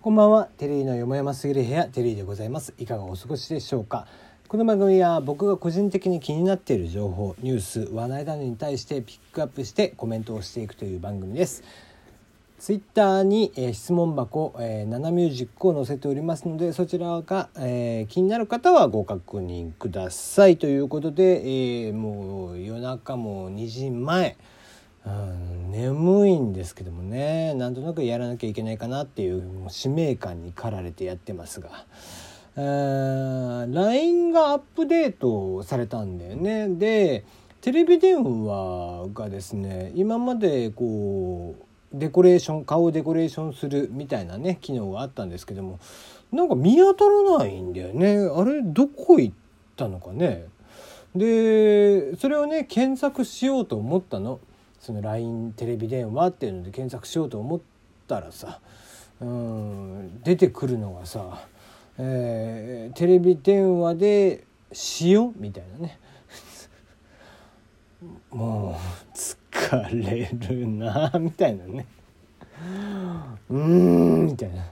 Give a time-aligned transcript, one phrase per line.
[0.00, 0.44] こんばんは。
[0.58, 1.86] テリーのよもやますぎる部屋。
[1.86, 2.72] テリーでございます。
[2.78, 4.06] いかがお過ごしでしょうか。
[4.46, 11.64] この番組は僕が個人的に気になっている情報ニュース話題などに対してピックアップしてコメントをしていくという番組です。
[12.60, 20.58] ツイッターに、えー、質問箱、えー、7ミュージックを載せておりますのでそちらが、えー、気になる方はご確認ください。
[20.58, 21.42] ということで、
[21.86, 24.36] えー、もう夜中も2時前。
[25.08, 31.86] うん眠いんですけどもねなんとなくやらなきゃいけないかなっていうもう使命感に駆られてやってますが。
[32.56, 36.68] えー LINE がアップデートされたんだよね。
[36.68, 37.24] で
[37.60, 45.78] テレビ電話がですね今までこうデコレーション顔をデコレーションするみたいなね機能があったんですけども
[46.32, 48.18] なんか見当たらないんだよね。
[48.18, 49.34] あれどこ行っ
[49.76, 50.46] たのかね。
[51.14, 54.40] でそれをね検索しようと思ったの。
[54.80, 57.60] その LINE テレビ電話っていうので検索しようと思っ
[58.06, 58.60] たらさ
[59.20, 61.46] うん出てくるのがさ、
[61.98, 64.44] えー、テレビ電話で
[65.00, 65.98] 塩みたいなね。
[68.30, 68.74] もう
[69.16, 71.86] 疲れるなみたいなね。
[73.50, 74.64] うんみたいな。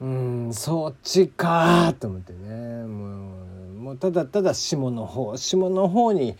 [0.00, 2.84] うんそっちかと思ってね。
[2.84, 3.46] もう
[3.82, 6.36] もうただただ下の方下の方に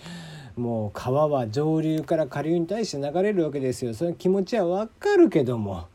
[0.56, 3.94] もう川は上流から下流に対して流れるわけですよ。
[3.94, 5.86] その気持ちはわかるけども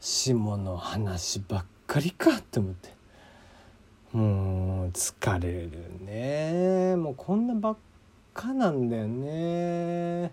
[0.00, 2.96] 下の話ばっかりかって思って。
[4.12, 5.70] もう疲れる
[6.00, 6.96] ね。
[6.96, 7.76] もうこんなばっ
[8.32, 10.32] かなんだよね。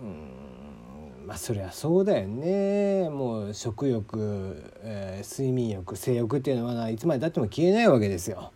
[0.00, 1.26] うん。
[1.26, 3.10] まあそりゃそうだよね。
[3.10, 8.52] もう食欲、えー、睡眠欲性欲っていうのはいつまでたっても消えないわけですよ。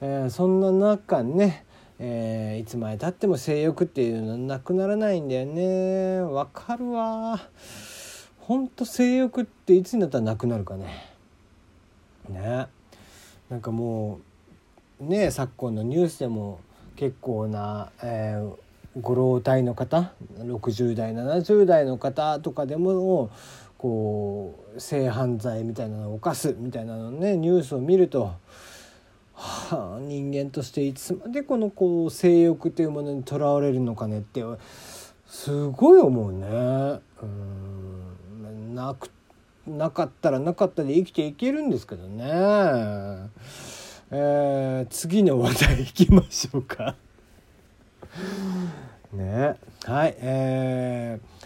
[0.00, 1.66] えー、そんな中ね
[2.02, 6.20] えー、いつまでたっても性欲っていうのはなくならないんだよね。
[6.20, 7.38] わかるわ。
[8.38, 11.06] ほんと性欲っていつになったらなくなるかね。
[12.30, 12.66] ね。
[13.50, 14.20] なんかも
[14.98, 16.60] うね昨今のニュースでも
[16.96, 18.54] 結構な、えー、
[19.00, 23.30] ご老体の方60代70代の方とかでも
[23.76, 28.32] こう性犯罪みたいなのを犯すみたいなのねニュースを見ると
[29.40, 34.44] はあ、人間としていつまでこのこう性欲というものにとらわれるのかねって
[35.26, 37.00] すごい思うね。
[37.22, 39.10] うんなく
[39.66, 42.24] なかったらなかったで生きていけるんですけどね。
[44.12, 46.96] えー、次の話題いきましょうか。
[49.12, 51.39] ねはいえー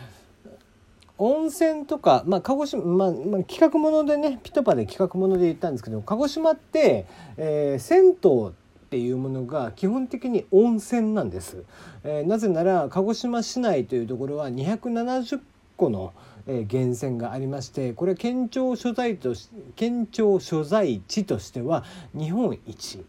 [1.26, 7.06] 温泉とか、まあ、鹿児島、まあ、まあ、企画ものでねピトパで企画もので言ったんですけど鹿児島って、
[7.38, 8.52] えー、銭湯っ
[8.90, 11.64] ていうものが基本的に温泉なんです、
[12.04, 15.40] えー、なぜなら鹿児島市内というところは270
[15.78, 16.12] 個の、
[16.46, 19.34] えー、源泉がありましてこれ県庁所在と
[19.76, 23.02] 県庁所在地としては日本一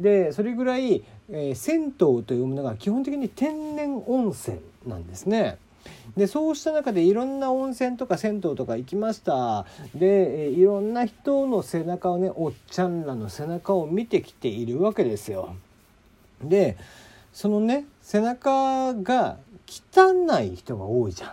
[0.00, 1.92] でそれぐらい、えー、銭湯
[2.24, 5.58] というものが基本的に天然温泉なんですね。
[6.16, 15.56] でそうした中でいろんな温泉とか銭湯とか行きましたでいろんな人の背中をねおっちゃんらの背中を見てきているわけですよ。
[16.42, 16.76] で
[17.32, 21.32] そのね背中が汚い人が多いじゃん。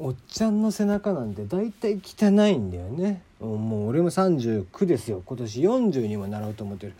[0.00, 3.22] おっちゃんの背中なんて大体汚いんだよね。
[3.40, 6.94] もう俺も39ですよ今年40にもなろうと思ってる。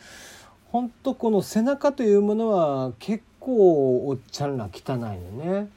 [0.71, 5.07] ほんとこの背中というものは結構おっちゃんら汚いの
[5.63, 5.69] ね。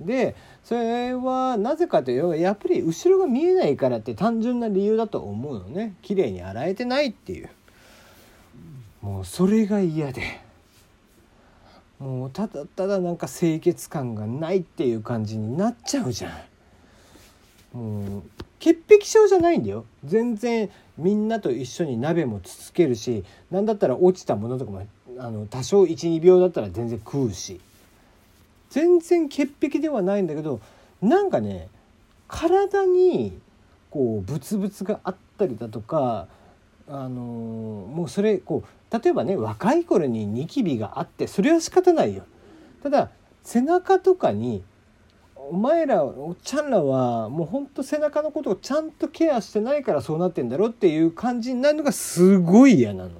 [0.00, 5.94] でそれはなぜかというとやっぱり後ろが見えないからって単純な理由だと思うのね。
[6.02, 7.50] 綺麗に洗えてないっていう。
[9.00, 10.22] もうそれが嫌で。
[11.98, 16.30] もうただただなんか清潔感がないっていう感じになっちゃうじゃ
[17.74, 17.78] ん。
[17.78, 18.22] もう
[18.58, 19.84] 潔癖症じゃないんだよ。
[20.04, 24.86] 全然みんなと一緒に鍋もつつけるし何だったら落ちたものとかも
[25.18, 27.60] あの多少12秒だったら全然食うし。
[28.72, 30.60] 全然潔癖ではないんだけど
[31.02, 31.68] なんかね
[32.26, 33.38] 体に
[33.90, 36.26] こうブツブツがあったりだとか
[36.88, 42.24] あのもうそれこう例えばね若い頃にニキビがあってそれは仕方ないよ。
[42.82, 43.10] ただ
[43.42, 44.64] 背中とかに
[45.36, 53.10] お前らおっちゃんらはもうほんと背中のことをちゃんとケアしてないからそうなってんだろっていう感じになるのがすごい嫌なの。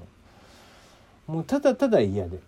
[1.27, 2.39] もうただただ嫌で。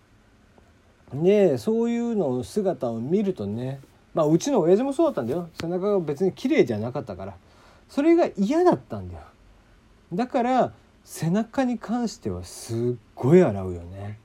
[1.13, 3.79] でそういうの姿を見るとね
[4.13, 5.49] まあうちの親父もそうだったんだよ。
[5.59, 7.35] 背中が別に綺麗じゃなかったから。
[7.89, 9.21] それが嫌だったんだよ。
[10.13, 10.71] だから
[11.03, 12.77] 背中に関してはすっ
[13.13, 14.17] ごい洗うよね。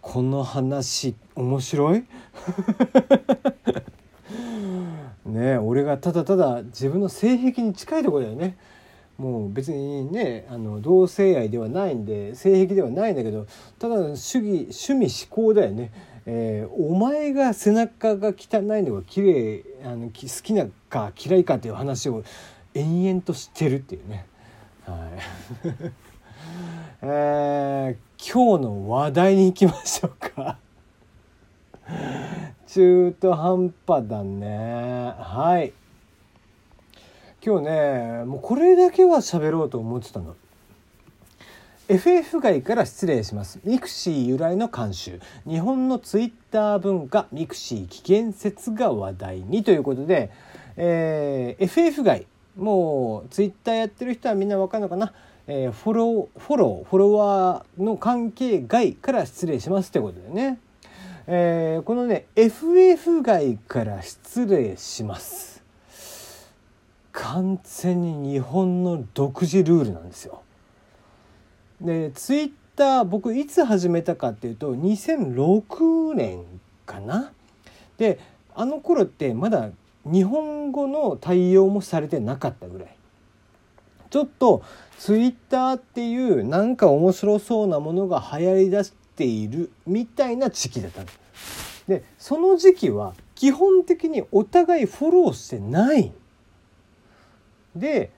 [0.00, 2.04] この話面白い？
[5.26, 8.56] ね俺がただただ自分の性癖に近いとこだよね。
[9.18, 13.46] もう別にねあの同性愛ではないんで性癖ではないんだけど
[13.78, 15.92] ただ主義趣味思考だよね、
[16.26, 22.24] えー、お前が背中が汚いのが綺麗あの好きなか嫌いかっていう話を
[22.74, 24.26] 延々としてるっていうね。
[24.84, 25.08] は
[25.64, 25.90] い。
[27.02, 30.58] えー、今日の話題に行きましょうか。
[32.66, 35.14] 中途半端だね。
[35.18, 35.72] はい。
[37.46, 40.34] 今日ねもうこれだけは喋ろうと思ってたの。
[41.86, 43.60] FF 外から失礼します。
[43.64, 45.20] mixi 由来の慣習。
[45.46, 50.30] 日本のツイッター文化 mixi 危険説が話題にということで、
[50.78, 52.26] えー、FF 外。
[52.56, 55.12] もうツイッターやってる人はみんなわかるのかな、
[55.46, 60.58] えー、フォローフォローフォロワーの関係外から失礼しますってことでね、
[61.26, 65.53] えー、このね FF 外から失礼します。
[67.14, 70.42] 完全に日本の独自ルールなんですよ。
[71.80, 76.44] でツイッター僕いつ始めたかっていうと2006年
[76.84, 77.32] かな。
[77.98, 78.18] で
[78.54, 79.70] あの頃ってまだ
[80.04, 82.96] 日本語の対応もされてなかったぐらい。
[84.10, 84.62] ちょっと
[84.98, 91.06] ツイッターっていうなんか面白そうなものが流行りだしているみたいな時期だったの。
[91.86, 96.12] でその時期は基本的にお互いフォローしてない
[97.74, 98.10] で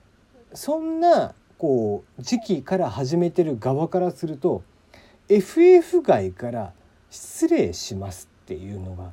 [0.53, 4.63] そんなこう時期から始めてる側からすると
[5.29, 6.73] FF 外から
[7.09, 9.11] 失礼しますっていうのが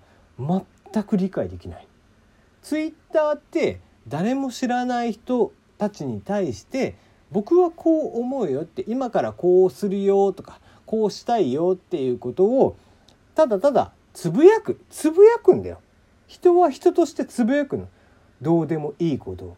[0.93, 1.87] 全く理解できない。
[2.62, 6.96] ツイッターって誰も知らない人たちに対して
[7.31, 12.76] 僕はこう思うよって今からこうするよとかこうしたいよっていうことを
[13.35, 15.81] ただただつぶやくつぶやくんだよ。
[16.26, 17.88] 人は人としてつぶやくの。
[18.41, 19.56] どうでもいいことを。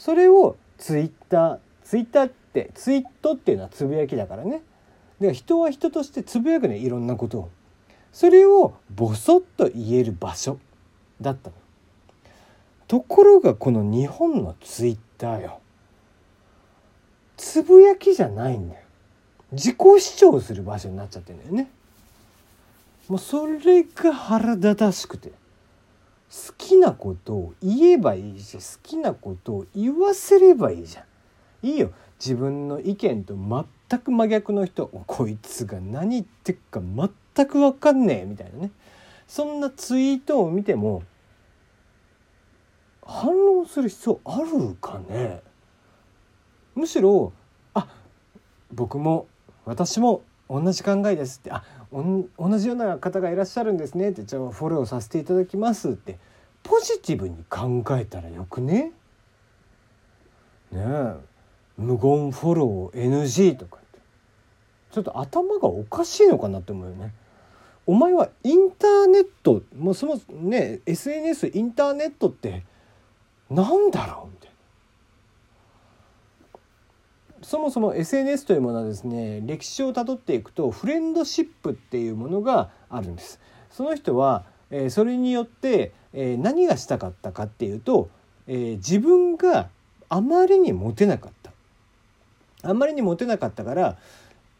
[0.00, 4.62] それをツイッターツイッターってツイートっていうのはつぶやきだからね。
[5.20, 7.50] で人は人としてつぶやくねいろんなことを。
[8.10, 10.58] それをボソッと言える場所
[11.20, 11.56] だったの。
[12.88, 15.60] ところがこの日本のツイッターよ。
[17.36, 18.82] つぶやきじゃないんだよ。
[19.52, 21.68] 自己主張する場所になっちゃってんだよね。
[23.06, 25.39] もうそれが腹立たしくて。
[26.30, 31.04] 好きなことを言えばいいし好きなことを言わせればいいじゃ
[31.62, 31.66] ん。
[31.66, 31.90] いいよ。
[32.20, 38.70] 自分の意見と全く真逆の人こいつが何言ってっか全く分かんねえみたいなね。
[39.26, 41.02] そんなツイートを見ても
[43.04, 45.42] 反論する必要あるかね？
[46.74, 47.32] むしろ
[47.74, 47.88] あ
[48.72, 49.26] 僕も
[49.64, 51.50] 私も同じ考えですって。
[51.50, 54.10] あ同じような方がいらっしゃるんですね。
[54.10, 56.18] ってじゃあフォローさせていただきますって
[56.62, 58.92] ポジティブに考えたらよくね？
[60.70, 61.14] ねえ。
[61.76, 63.98] 無言フォロー NG とかって。
[64.92, 67.12] ちょっと頭がおかしいのかなって思うよね。
[67.86, 72.62] お前はインターネットもうそもね SNS インターネットって
[73.50, 74.30] なんだろう？
[74.30, 74.49] みたいな。
[77.50, 83.40] そもそも SNS というものはですね歴史をたどっていくとフレンドシップっていうものがあるんです。
[83.72, 88.08] その人は、えー、それによって、えー、何がしたかったかっていうと、
[88.46, 89.68] えー、自分が
[90.08, 91.50] あまりにモテなかった
[92.62, 93.96] あまりにモテなかったから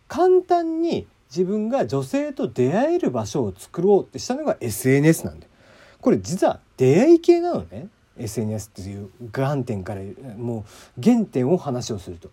[0.09, 5.53] 簡単に自分が女性と出会える場所を作ろうってしたのが SNS なんだよ。
[6.01, 7.87] これ実は出会い系なのね
[8.19, 10.01] SNS っていう観点から
[10.37, 10.65] も
[10.99, 12.31] う原点を話をすると。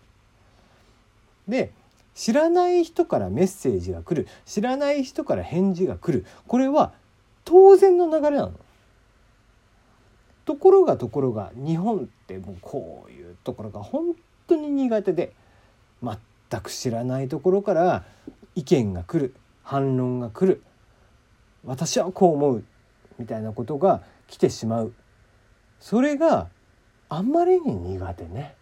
[1.48, 1.72] で
[2.14, 4.28] 知らない人からメッセージが来る。
[4.44, 6.26] 知らない人から返事が来る。
[6.46, 6.92] これは
[7.44, 8.52] 当然の流れなの。
[10.44, 14.14] ところがところが日本ってもうこういうところが本
[14.46, 15.32] 当に苦手で
[16.02, 18.04] 全く知らないところから
[18.54, 19.34] 意見が来る。
[19.62, 20.62] 反論が来る。
[21.64, 22.64] 私はこう思う
[23.18, 24.92] みたいなことが来てしまう。
[25.78, 26.48] それが
[27.08, 28.54] あんまりに苦手ね。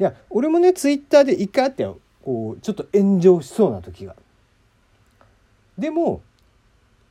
[0.00, 1.86] いや俺もねツイッターで一回あって
[2.24, 4.16] こうちょっと炎上しそうな時が。
[5.78, 6.22] でも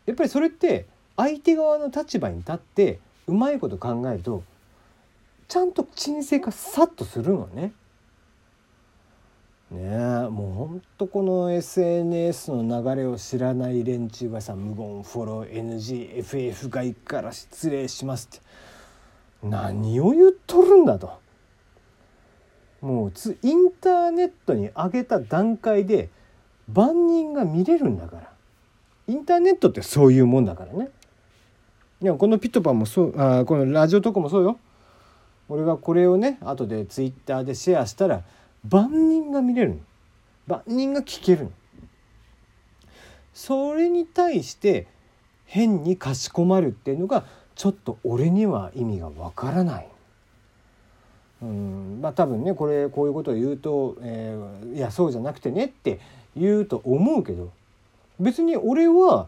[0.06, 0.86] やっぱりそれって
[1.16, 4.44] 相手側の立場に立ってうまいこと考えると
[5.48, 7.74] ちゃんと沈静化さっとするのね。
[9.72, 18.46] ねえもうほんとこの SNS の流れを知らない連中がさ無言フォロー NGFF 外から失礼しますって
[19.42, 21.23] 何を言っとるんだと。
[22.84, 26.10] もうつインターネットに上げた段階で
[26.72, 28.30] 万人が見れるんだから。
[29.08, 30.90] インターネットってそういうもんだからね。
[32.02, 34.60] いやこのピットパンもそうあこのラジオとかもそうよ。
[35.48, 38.24] 俺がこれをね後でツイッターでシェアしたら
[38.68, 39.80] 万人が見れる
[40.48, 41.50] 万人が聞ける
[43.34, 44.88] それに対して
[45.46, 47.26] 変にかしこまるっていうのが
[47.56, 49.88] ちょっと俺には意味がわからない。
[51.44, 56.00] うんまあ多分ねこれこういうことを言うと、えー、いやそうじゃなくてねって
[56.38, 57.52] 言うと思うけど
[58.20, 59.28] 別に俺は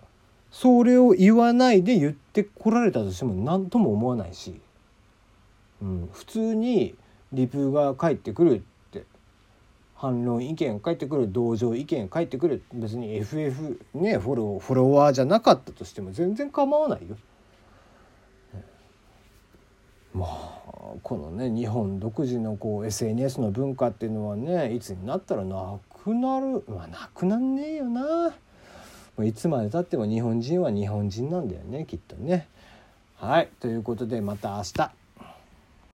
[0.49, 4.61] それを言わないで言ってこられたとしても何とも思わないし、
[5.81, 6.95] うん、普通に
[7.33, 9.03] リプが返ってくるって
[9.95, 17.17] 反論意見返ってくる同情意見返ってくる別に FF ねフォローフォロワーじゃなかったとしても全然構わないよ。
[20.15, 28.33] まあこのね日本独自のこう SNS の文化っていうのはねいつになったらなくなるまあなくなんねえよな。
[29.23, 32.47] いつまでたっても日本人は日本人なんだよねきっとね。
[33.15, 35.04] はいということでまた明日。